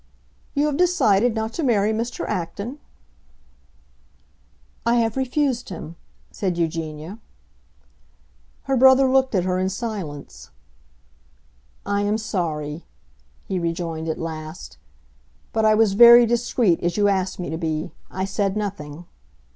"You 0.55 0.65
have 0.65 0.77
decided 0.77 1.35
not 1.35 1.53
to 1.53 1.63
marry 1.63 1.93
Mr. 1.93 2.25
Acton?" 2.27 2.79
"I 4.83 4.95
have 4.95 5.15
refused 5.15 5.69
him," 5.69 5.95
said 6.31 6.57
Eugenia. 6.57 7.19
Her 8.63 8.75
brother 8.75 9.07
looked 9.07 9.35
at 9.35 9.43
her 9.43 9.59
in 9.59 9.69
silence. 9.69 10.49
"I 11.85 12.01
am 12.01 12.17
sorry," 12.17 12.87
he 13.47 13.59
rejoined 13.59 14.09
at 14.09 14.17
last. 14.17 14.79
"But 15.53 15.65
I 15.65 15.75
was 15.75 15.93
very 15.93 16.25
discreet, 16.25 16.79
as 16.81 16.97
you 16.97 17.07
asked 17.07 17.37
me 17.37 17.51
to 17.51 17.57
be. 17.59 17.91
I 18.09 18.25
said 18.25 18.57
nothing." 18.57 19.05